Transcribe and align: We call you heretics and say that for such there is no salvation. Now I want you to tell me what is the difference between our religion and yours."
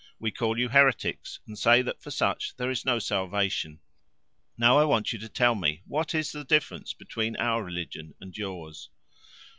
We 0.17 0.31
call 0.31 0.57
you 0.57 0.69
heretics 0.69 1.39
and 1.45 1.55
say 1.59 1.83
that 1.83 2.01
for 2.01 2.09
such 2.09 2.55
there 2.55 2.71
is 2.71 2.83
no 2.83 2.97
salvation. 2.97 3.81
Now 4.57 4.79
I 4.79 4.83
want 4.83 5.13
you 5.13 5.19
to 5.19 5.29
tell 5.29 5.53
me 5.53 5.83
what 5.85 6.15
is 6.15 6.31
the 6.31 6.43
difference 6.43 6.91
between 6.91 7.35
our 7.35 7.63
religion 7.63 8.15
and 8.19 8.35
yours." 8.35 8.89